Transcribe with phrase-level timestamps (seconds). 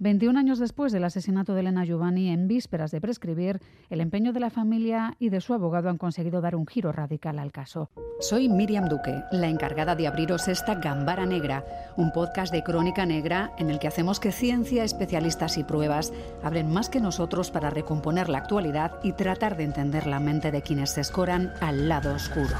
[0.00, 4.40] 21 años después del asesinato de Elena Giovanni, en vísperas de prescribir, el empeño de
[4.40, 7.90] la familia y de su abogado han conseguido dar un giro radical al caso.
[8.18, 11.66] Soy Miriam Duque, la encargada de abriros esta Gambara Negra,
[11.98, 16.72] un podcast de crónica negra en el que hacemos que ciencia, especialistas y pruebas hablen
[16.72, 20.92] más que nosotros para recomponer la actualidad y tratar de entender la mente de quienes
[20.92, 22.56] se escoran al lado oscuro.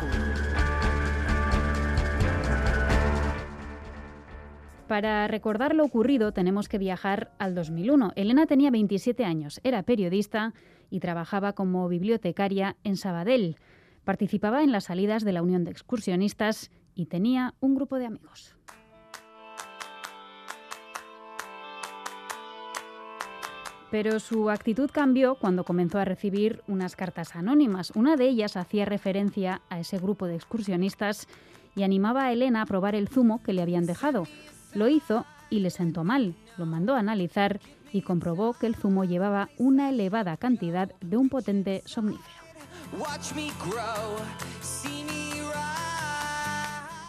[4.90, 8.10] Para recordar lo ocurrido tenemos que viajar al 2001.
[8.16, 10.52] Elena tenía 27 años, era periodista
[10.90, 13.54] y trabajaba como bibliotecaria en Sabadell.
[14.02, 18.56] Participaba en las salidas de la Unión de Excursionistas y tenía un grupo de amigos.
[23.92, 27.92] Pero su actitud cambió cuando comenzó a recibir unas cartas anónimas.
[27.94, 31.28] Una de ellas hacía referencia a ese grupo de excursionistas
[31.76, 34.24] y animaba a Elena a probar el zumo que le habían dejado.
[34.74, 36.34] Lo hizo y le sentó mal.
[36.56, 37.60] Lo mandó a analizar
[37.92, 42.40] y comprobó que el zumo llevaba una elevada cantidad de un potente somnífero.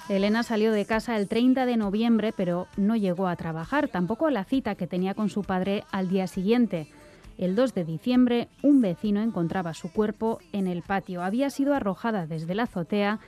[0.10, 4.32] Elena salió de casa el 30 de noviembre, pero no llegó a trabajar, tampoco a
[4.32, 6.92] la cita que tenía con su padre al día siguiente.
[7.38, 11.24] El 2 de diciembre, un vecino encontraba su cuerpo en el patio.
[11.24, 13.20] Había sido arrojada desde la azotea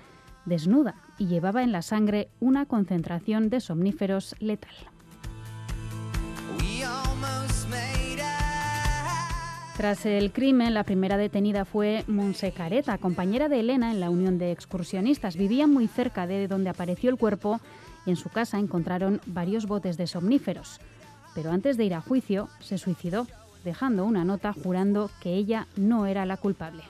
[0.46, 4.76] desnuda y llevaba en la sangre una concentración de somníferos letal.
[9.78, 14.38] Tras el crimen, la primera detenida fue Monse Careta, compañera de Elena en la Unión
[14.38, 15.36] de Excursionistas.
[15.36, 17.60] Vivía muy cerca de donde apareció el cuerpo
[18.06, 20.80] y en su casa encontraron varios botes de somníferos.
[21.34, 23.26] Pero antes de ir a juicio, se suicidó,
[23.64, 26.84] dejando una nota jurando que ella no era la culpable.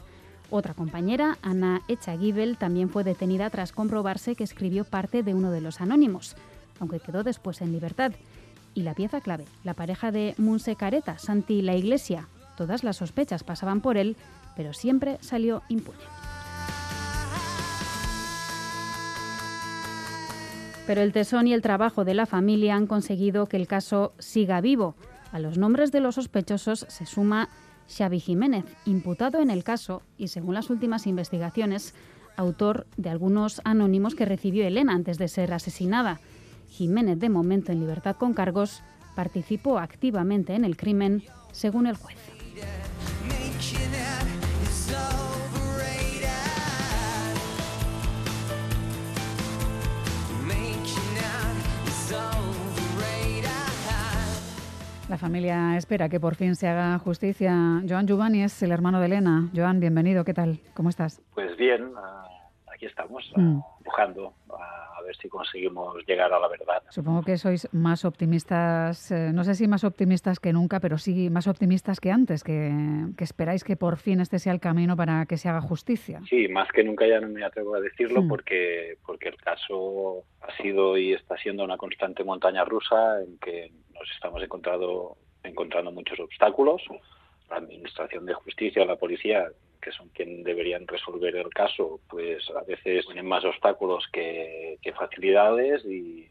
[0.55, 5.61] Otra compañera, Ana Echagibel, también fue detenida tras comprobarse que escribió parte de uno de
[5.61, 6.35] los anónimos,
[6.79, 8.11] aunque quedó después en libertad.
[8.75, 12.27] Y la pieza clave, la pareja de Munse Careta, Santi La Iglesia.
[12.55, 14.15] Todas las sospechas pasaban por él,
[14.55, 15.97] pero siempre salió impune.
[20.85, 24.61] Pero el tesón y el trabajo de la familia han conseguido que el caso siga
[24.61, 24.93] vivo.
[25.31, 27.49] A los nombres de los sospechosos se suma
[27.87, 31.93] Xavi Jiménez, imputado en el caso y, según las últimas investigaciones,
[32.37, 36.19] autor de algunos anónimos que recibió Elena antes de ser asesinada.
[36.69, 38.81] Jiménez, de momento en libertad con cargos,
[39.15, 42.17] participó activamente en el crimen, según el juez.
[55.13, 57.53] La familia espera que por fin se haga justicia.
[57.87, 59.47] Joan Giovanni es el hermano de Elena.
[59.55, 60.25] Joan, bienvenido.
[60.25, 60.57] ¿Qué tal?
[60.73, 61.21] ¿Cómo estás?
[61.35, 62.25] Pues bien, ah,
[62.73, 63.61] aquí estamos, ah, mm.
[63.77, 66.81] empujando a ver si conseguimos llegar a la verdad.
[66.89, 71.29] Supongo que sois más optimistas, eh, no sé si más optimistas que nunca, pero sí
[71.29, 72.71] más optimistas que antes, que,
[73.19, 76.21] esperáis que por fin este sea el camino para que se haga justicia.
[76.27, 78.27] Sí, más que nunca ya no me atrevo a decirlo mm.
[78.27, 83.71] porque, porque el caso ha sido y está siendo una constante montaña rusa en que
[84.03, 86.81] nos estamos encontrando, encontrando muchos obstáculos.
[87.49, 89.47] La Administración de Justicia, la policía,
[89.81, 95.83] que son quienes deberían resolver el caso, pues a veces tienen más obstáculos que, facilidades
[95.85, 96.29] y,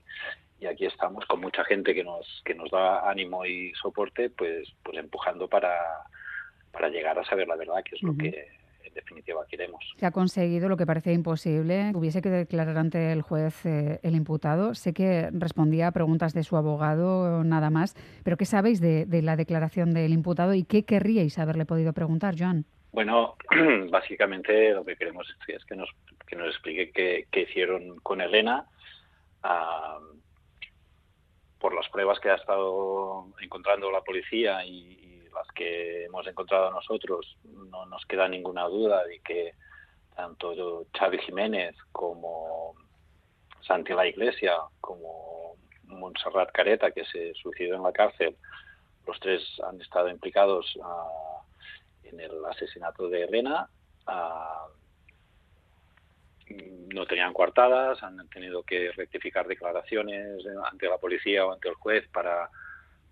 [0.71, 4.97] aquí estamos con mucha gente que nos que nos da ánimo y soporte, pues pues
[4.97, 5.75] empujando para,
[6.71, 8.47] para llegar a saber la verdad, que es lo que
[8.95, 9.95] definitiva queremos.
[9.97, 11.93] Se ha conseguido lo que parecía imposible.
[11.95, 14.75] Hubiese que declarar ante el juez eh, el imputado.
[14.75, 17.95] Sé que respondía a preguntas de su abogado, nada más.
[18.25, 22.65] Pero ¿qué sabéis de, la declaración del imputado y qué querríais haberle podido preguntar, Joan?
[22.93, 23.37] Bueno,
[23.91, 25.91] básicamente lo que queremos es que nos,
[26.27, 26.91] que nos explique
[27.31, 28.67] qué, hicieron con Elena.
[31.59, 35.12] por las pruebas que ha estado encontrando la policía y,
[35.53, 39.55] que hemos encontrado nosotros, no nos queda ninguna duda de que
[40.15, 42.75] tanto Xavi Jiménez como
[43.63, 48.37] Santi La Iglesia, como Montserrat Careta, que se suicidó en la cárcel,
[49.07, 51.43] los tres han estado implicados ah,
[52.05, 53.69] en el asesinato de Elena.
[54.07, 54.67] Ah,
[56.49, 62.07] no tenían coartadas, han tenido que rectificar declaraciones ante la policía o ante el juez
[62.13, 62.51] para,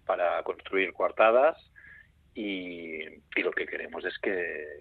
[0.05, 1.57] para construir coartadas
[2.35, 3.05] y,
[3.43, 4.81] lo que queremos es que,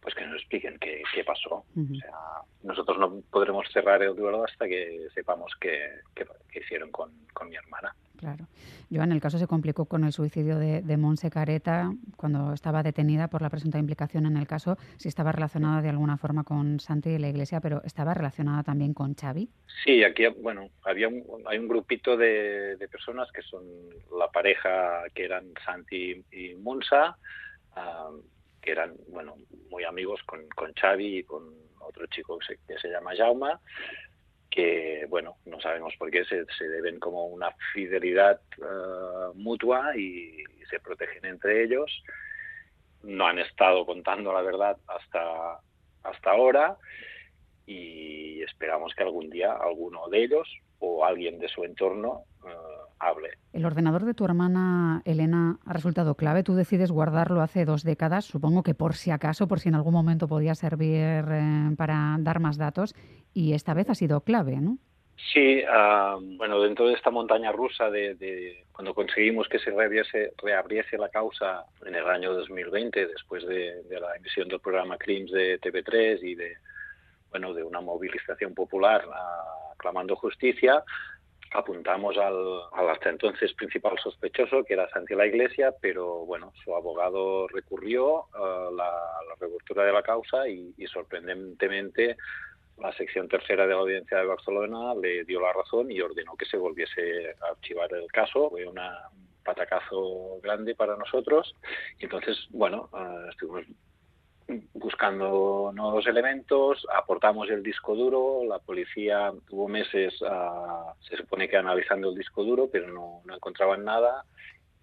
[0.00, 1.56] pues que nos expliquen qué, pasó.
[1.56, 6.00] O sea, nosotros no podremos cerrar el duelo hasta que sepamos qué,
[6.54, 7.10] hicieron con,
[7.48, 7.94] mi hermana.
[8.16, 8.46] Claro.
[8.90, 13.28] Joan, el caso se complicó con el suicidio de, de Monse Careta cuando estaba detenida
[13.28, 14.78] por la presunta implicación en el caso.
[14.96, 18.94] Si estaba relacionada de alguna forma con Santi y la Iglesia, pero ¿estaba relacionada también
[18.94, 19.50] con Xavi?
[19.84, 21.08] Sí, aquí, bueno, había
[21.46, 23.62] hay un grupito de, personas que son
[24.16, 27.18] la pareja que eran Santi y Monsa,
[27.74, 28.10] ah,
[28.66, 29.36] que eran, bueno,
[29.70, 33.60] muy amigos con, con Xavi y con otro chico que se, llama Jauma,
[34.50, 40.42] que, bueno, no sabemos por qué se, se deben como una fidelidad eh, mutua y,
[40.68, 42.02] se protegen entre ellos.
[43.04, 45.60] No han estado contando la verdad hasta,
[46.02, 46.76] hasta ahora
[47.66, 50.48] y esperamos que algún día alguno de ellos
[50.80, 52.50] o alguien de su entorno eh,
[52.98, 53.30] hable.
[53.52, 56.42] El ordenador de tu hermana Elena ha resultado clave.
[56.42, 59.94] Tú decides guardarlo hace dos décadas, supongo que por si acaso, por si en algún
[59.94, 62.94] momento podía servir eh, para dar más datos,
[63.32, 64.78] y esta vez ha sido clave, ¿no?
[65.32, 70.98] Sí, ah, bueno, dentro de esta montaña rusa de, cuando conseguimos que se reabriese, reabriese,
[70.98, 76.22] la causa en el año 2020, después de, la emisión del programa CRIMS de TV3
[76.22, 76.56] y de,
[77.30, 80.84] bueno, de una movilización popular uh, clamando justicia,
[81.52, 87.48] apuntamos al, hasta entonces principal sospechoso, que era Santi la Iglesia, pero bueno, su abogado
[87.48, 88.92] recurrió a la,
[89.28, 92.16] la de la causa y, sorprendentemente
[92.78, 96.44] la sección tercera de la audiencia de Barcelona le dio la razón y ordenó que
[96.44, 98.50] se volviese a archivar el caso.
[98.50, 98.78] Fue un
[99.42, 101.54] patacazo grande para nosotros
[101.98, 103.64] y entonces, bueno, uh, estuvimos
[104.96, 111.58] buscando nuevos elementos, aportamos el disco duro, la policía tuvo meses, ah, se supone que
[111.58, 114.24] analizando el disco duro, pero no, encontraban nada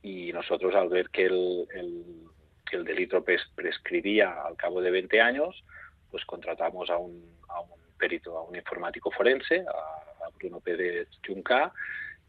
[0.04, 3.24] y nosotros al ver que el, el, delito
[3.56, 5.64] prescribía al cabo de 20 años,
[6.12, 11.74] pues contratamos a un, a un perito, a un informático forense, a, Bruno Pérez Junca,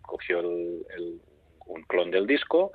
[0.00, 1.20] cogió el,
[1.66, 2.72] un clon del disco,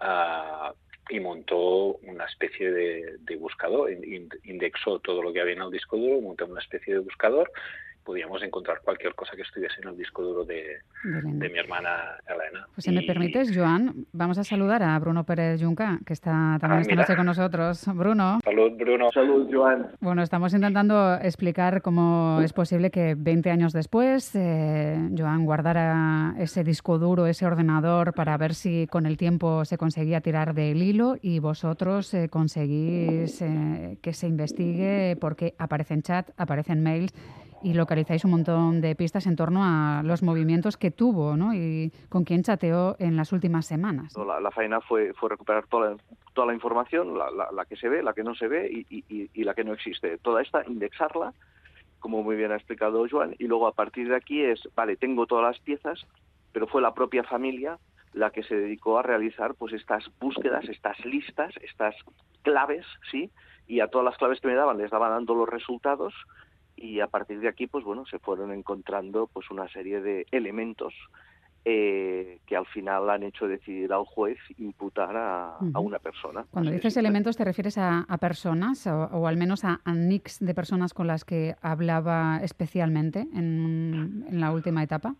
[0.00, 0.74] uh,
[1.10, 3.90] y montó una especie de, de buscador,
[4.44, 7.50] indexó todo lo que había en el disco duro, montó una especie de buscador
[8.04, 12.66] podíamos encontrar cualquier cosa que estuviese en el disco duro de, de, mi hermana Elena.
[12.74, 16.78] Pues si me permites, Joan, vamos a saludar a Bruno Pérez Junca, que está también
[16.78, 17.84] ah, esta noche con nosotros.
[17.94, 18.40] Bruno.
[18.44, 19.10] Salud, Bruno.
[19.12, 19.88] Salud, Joan.
[20.00, 26.64] Bueno, estamos intentando explicar cómo es posible que 20 años después eh, Joan guardara ese
[26.64, 31.16] disco duro, ese ordenador, para ver si con el tiempo se conseguía tirar del hilo
[31.20, 37.12] y vosotros eh, conseguís eh, que se investigue porque aparecen chat, aparecen mails
[37.62, 41.54] y localizáis un montón de pistas en torno a los movimientos que tuvo ¿no?
[41.54, 44.16] y con quién chateó en las últimas semanas.
[44.16, 45.96] La, la faena fue, fue recuperar toda la,
[46.32, 49.30] toda la información, la, la, que se ve, la que no se ve y, y,
[49.32, 50.18] y, la que no existe.
[50.18, 51.32] Toda esta, indexarla,
[51.98, 55.26] como muy bien ha explicado Joan, y luego a partir de aquí es, vale, tengo
[55.26, 56.06] todas las piezas,
[56.52, 57.78] pero fue la propia familia
[58.12, 61.94] la que se dedicó a realizar pues estas búsquedas, estas listas, estas
[62.42, 63.30] claves, ¿sí?
[63.68, 66.12] Y a todas las claves que me daban les daban dando los resultados
[66.80, 70.94] y a partir de aquí pues bueno se fueron encontrando pues una serie de elementos
[71.66, 76.46] eh, que al final han hecho decidir al juez imputar a, una persona.
[76.50, 80.94] Cuando dices elementos, ¿te refieres a, personas o, al menos a, a nicks de personas
[80.94, 85.16] con las que hablaba especialmente en, en, la última etapa?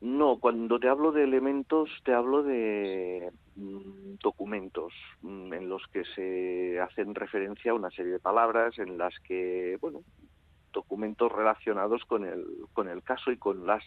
[0.00, 6.02] No, cuando te hablo de elementos, te hablo de mm, documentos mm, en los que
[6.16, 10.00] se hacen referencia a una serie de palabras en las que, bueno,
[10.74, 13.82] documentos relacionados con el, con el caso y con las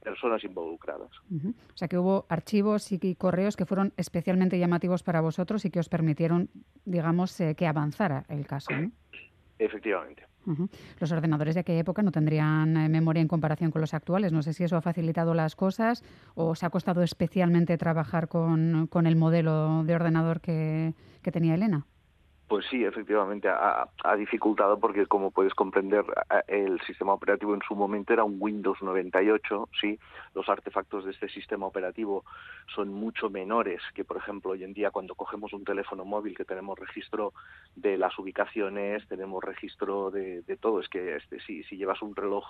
[0.00, 1.10] personas involucradas.
[1.30, 5.80] O sea que hubo archivos y correos que fueron especialmente llamativos para vosotros y que
[5.80, 6.50] os permitieron,
[6.84, 8.70] digamos, eh, que avanzara el caso.
[9.58, 10.26] Efectivamente.
[11.00, 14.30] Los ordenadores de aquella época no tendrían eh, memoria en comparación con los actuales.
[14.30, 18.86] No sé si eso ha facilitado las cosas o os ha costado especialmente trabajar con,
[18.88, 21.86] con el modelo de ordenador que, que tenía Elena.
[22.46, 26.04] Pues sí, efectivamente ha, dificultado porque, como puedes comprender,
[26.46, 29.98] el sistema operativo en su momento era un Windows 98, sí.
[30.34, 32.24] Los artefactos de este sistema operativo
[32.74, 36.44] son mucho menores que, por ejemplo, hoy en día cuando cogemos un teléfono móvil que
[36.44, 37.32] tenemos registro
[37.76, 40.80] de las ubicaciones, tenemos registro de, todo.
[40.80, 42.44] Es que este, si, si llevas un reloj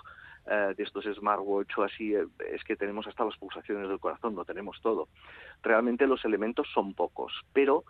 [0.45, 4.35] eh, de estos smartwatch o así, eh, es que tenemos hasta las pulsaciones del corazón,
[4.35, 5.07] no tenemos todo.
[5.63, 7.85] Realmente los elementos son pocos, pero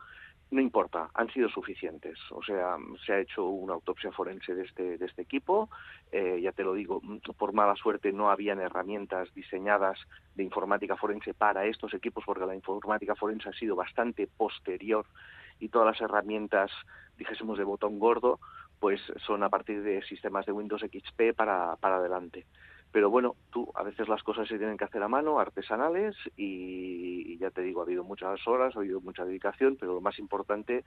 [0.51, 2.19] no importa, han sido suficientes.
[2.31, 5.69] O sea, se ha hecho una autopsia forense de este, de este equipo.
[6.11, 7.01] Eh, ya te lo digo,
[7.37, 9.99] por mala suerte no habían herramientas diseñadas
[10.35, 15.05] de informática forense para estos equipos, porque la informática forense ha sido bastante posterior
[15.59, 16.71] y todas las herramientas,
[17.17, 18.39] dijésemos, de botón gordo,
[18.79, 22.45] pues son a partir de sistemas de Windows XP para, para adelante.
[22.95, 27.37] Pero bueno, tú, a veces las cosas se tienen que hacer a mano, artesanales, y,
[27.39, 30.85] ya te digo, ha habido muchas horas, ha habido mucha dedicación, pero lo más importante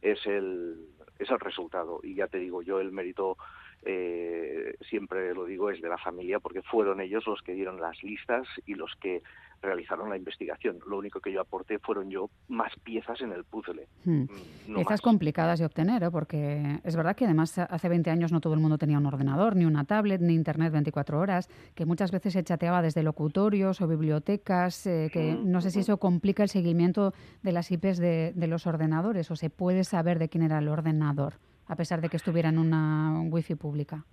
[0.00, 0.78] es el,
[1.18, 2.00] es el resultado.
[2.02, 3.36] Y ya te digo, yo el mérito
[3.84, 8.02] eh, siempre lo digo es de la familia, porque fueron ellos los que dieron las
[8.02, 9.22] listas y los que
[9.62, 10.78] realizaron la investigación.
[10.86, 13.86] Lo único que yo aporté fueron yo más piezas en el puzzle.
[14.04, 14.24] Hmm.
[14.66, 16.10] Mm, piezas complicadas de obtener, ¿eh?
[16.10, 19.56] porque es verdad que además hace 20 años no todo el mundo tenía un ordenador,
[19.56, 23.88] ni una tablet, ni internet 24 horas, que muchas veces se chateaba desde locutorios o
[23.88, 27.12] bibliotecas, eh, que no sé si eso complica el seguimiento
[27.42, 30.68] de las IPs de, de los ordenadores o se puede saber de quién era el
[30.68, 31.34] ordenador,
[31.66, 34.04] a pesar de que estuviera en una wifi pública.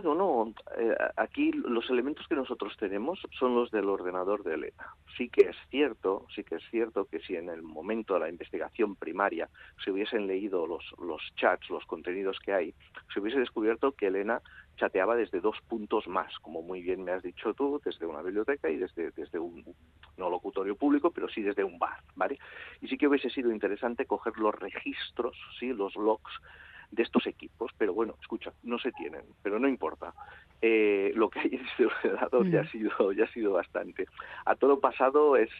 [0.00, 4.94] Bueno, no, eh, aquí los elementos que nosotros tenemos son los del ordenador de Elena.
[5.16, 8.28] Sí que es cierto, sí que es cierto que si en el momento de la
[8.28, 9.48] investigación primaria
[9.84, 12.74] se hubiesen leído los, los chats, los contenidos que hay,
[13.12, 14.40] se hubiese descubierto que Elena
[14.76, 18.70] chateaba desde dos puntos más, como muy bien me has dicho tú, desde una biblioteca
[18.70, 19.64] y desde, desde un
[20.16, 22.38] no locutorio público, pero sí desde un bar, ¿vale?
[22.80, 26.40] Y sí que hubiese sido interesante coger los registros, sí, los logs
[26.90, 30.14] de estos equipos, pero bueno, escucha, no se tienen, pero no importa.
[30.60, 32.68] Eh, lo que hay en este ordenador ya ha mm.
[32.68, 34.06] sido ya ha sido bastante.
[34.44, 35.50] A todo pasado es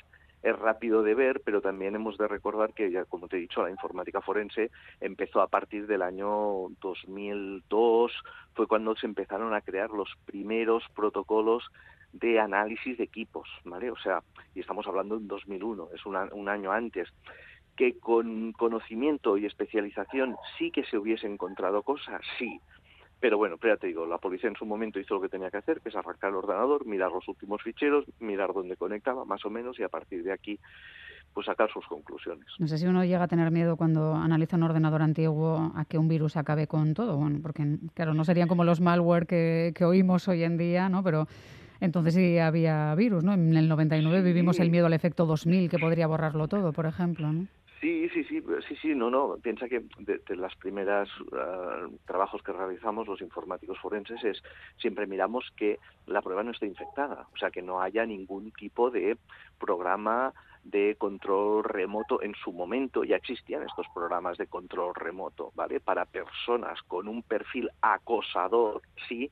[0.42, 3.62] es rápido de ver, pero también hemos de recordar que, ya como te he dicho,
[3.62, 4.70] la informática forense
[5.00, 8.12] empezó a partir del año 2002,
[8.54, 11.64] fue cuando se empezaron a crear los primeros protocolos
[12.12, 13.90] de análisis de equipos, ¿vale?
[13.90, 14.23] O sea,
[14.54, 17.08] y estamos hablando en 2001, es un año antes
[17.78, 22.61] que con conocimiento y especialización sí que se hubiese encontrado cosas, sí.
[23.20, 25.50] Pero bueno, pero ya te digo, la policía en su momento hizo lo que tenía
[25.50, 29.44] que hacer, que es arrancar el ordenador, mirar los últimos ficheros, mirar dónde conectaba, más
[29.44, 30.58] o menos, y a partir de aquí
[31.32, 32.47] pues sacar sus conclusiones.
[32.58, 35.99] No sé si uno llega a tener miedo cuando analiza un ordenador antiguo a que
[35.99, 39.85] un virus acabe con todo, bueno, porque claro, no serían como los malware que, que
[39.85, 41.04] oímos hoy en día, ¿no?
[41.04, 41.28] Pero
[41.80, 43.35] entonces sí había virus, ¿no?
[43.35, 47.32] En el 99 vivimos el miedo al efecto 2000 que podría borrarlo todo, por ejemplo,
[47.32, 47.47] ¿no?
[47.80, 49.37] Sí, sí, sí, sí, sí, no, no.
[49.40, 54.42] Piensa que de, las primeras ah, trabajos que realizamos los informáticos forenses es
[54.78, 58.90] siempre miramos que la prueba no esté infectada, o sea, que no haya ningún tipo
[58.90, 59.16] de
[59.61, 60.32] programa
[60.64, 65.78] de control remoto en su momento ya existían estos programas de control remoto, ¿vale?
[65.78, 69.30] Para personas con un perfil acosador, sí,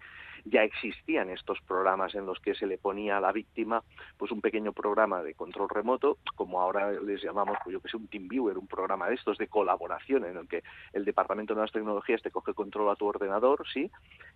[0.48, 3.82] ya existían estos programas en los que se le ponía a la víctima
[4.16, 7.96] pues un pequeño programa de control remoto, como ahora les llamamos, pues yo que sé,
[7.96, 10.62] un TeamViewer, un programa de estos de colaboración en el que
[10.92, 13.90] el Departamento de Nuevas Tecnologías te coge control a tu ordenador, sí,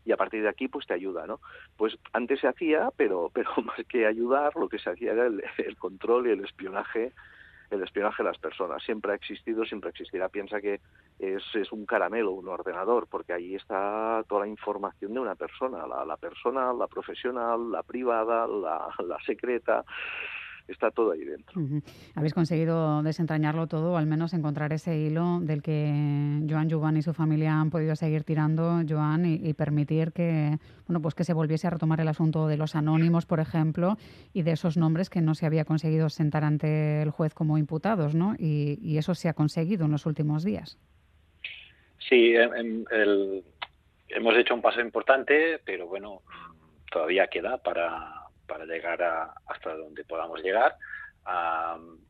[0.04, 1.40] y a partir de aquí pues te ayuda, ¿no?
[1.76, 5.76] Pues antes se hacía, pero pero más que ayudar, lo que se hacía era el
[5.78, 7.12] control y el espionaje
[7.70, 8.82] el espionaje de las personas.
[8.82, 10.28] Siempre ha existido, siempre existirá.
[10.28, 10.80] Piensa que
[11.18, 15.86] es, es un caramelo, un ordenador, porque ahí está toda la información de una persona,
[15.86, 19.84] la, la persona, la profesional, la privada, la, la secreta
[20.72, 21.60] está todo ahí dentro.
[22.14, 27.02] Habéis conseguido desentrañarlo todo, o al menos encontrar ese hilo del que Joan Juan y
[27.02, 31.66] su familia han podido seguir tirando, Joan, y, permitir que, bueno, pues que se volviese
[31.66, 33.96] a retomar el asunto de los anónimos, por ejemplo,
[34.32, 38.14] y de esos nombres que no se había conseguido sentar ante el juez como imputados,
[38.14, 38.34] ¿no?
[38.38, 40.78] Y, eso se ha conseguido en los últimos días.
[42.06, 43.42] Sí, em, em,
[44.10, 46.20] hemos hecho un paso importante, pero bueno,
[46.90, 48.19] todavía queda para
[48.50, 50.76] para llegar a, hasta donde podamos llegar.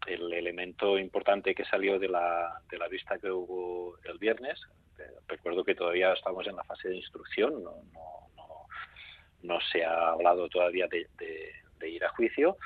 [0.07, 4.59] el elemento importante que salió de la, de la vista que hubo el viernes,
[4.99, 7.75] eh, recuerdo que todavía estamos en la fase de instrucción, no,
[9.43, 12.57] no, se ha hablado todavía de, ir a juicio.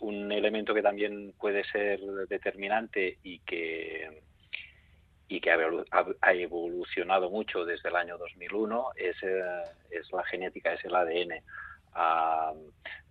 [0.00, 4.22] un elemento que también puede ser determinante y que
[5.28, 10.84] y que ha evolucionado mucho desde el año 2001 es, eh, es la genética, es
[10.84, 11.42] el ADN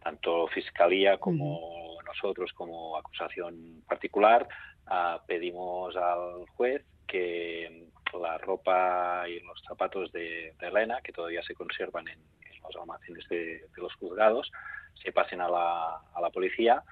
[0.03, 4.47] tanto Fiscalía como nosotros como acusación particular
[5.27, 7.87] pedimos al juez que
[8.19, 12.19] la ropa y los zapatos de, Elena, que todavía se conservan en,
[12.63, 14.51] los almacenes de, los juzgados,
[15.01, 16.83] se pasen a la, a la policía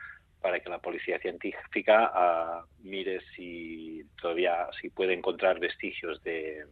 [0.42, 6.66] para que la policía científica mire si todavía si puede encontrar vestigios de,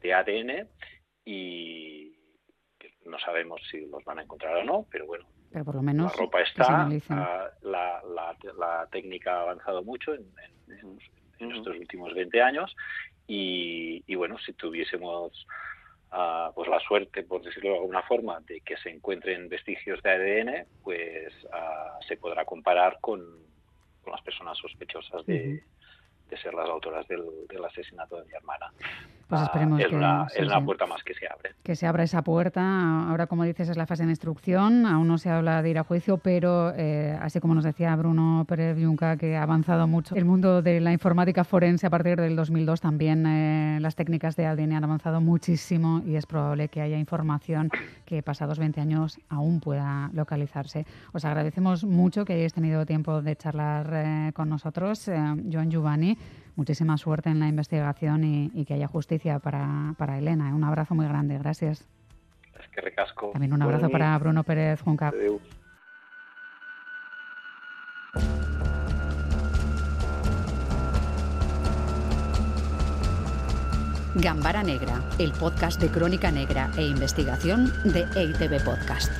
[0.00, 0.68] de ADN
[1.24, 1.93] y,
[3.06, 6.12] no sabemos si los van a encontrar o no, pero bueno, pero por lo menos
[6.12, 8.02] la ropa está, ah, la,
[8.58, 10.26] la, técnica ha avanzado mucho en,
[11.38, 12.74] estos últimos 20 años
[13.26, 15.46] y, bueno, si tuviésemos
[16.10, 20.10] ah, pues la suerte, por decirlo de alguna forma, de que se encuentren vestigios de
[20.10, 23.22] ADN, pues ah, se podrá comparar con,
[24.06, 25.62] las personas sospechosas de,
[26.28, 28.72] de ser las autoras del, asesinato de mi hermana.
[29.28, 31.52] Pues ah, esperemos es que una, es una puerta más que se abre.
[31.62, 33.08] Que se abra esa puerta.
[33.08, 34.86] Ahora, como dices, es la fase de instrucción.
[34.86, 38.44] Aún no se habla de ir a juicio, pero eh, así como nos decía Bruno
[38.46, 42.36] Pérez Yunca, que ha avanzado mucho el mundo de la informática forense a partir del
[42.36, 46.98] 2002, también eh, las técnicas de ADN han avanzado muchísimo y es probable que haya
[46.98, 47.70] información
[48.04, 50.86] que pasados 20 años aún pueda localizarse.
[51.12, 56.18] Os agradecemos mucho que hayáis tenido tiempo de charlar eh, con nosotros, Joan Giovanni
[56.56, 60.54] muchísima suerte en la investigación y, que haya justicia para, para Elena.
[60.54, 61.86] Un abrazo muy grande, gracias.
[62.58, 63.30] Es que recasco.
[63.32, 65.12] También un abrazo para Bruno Pérez Junca.
[74.16, 79.10] Gambara Negra, el podcast de crónica negra e investigación de EITV Podcast.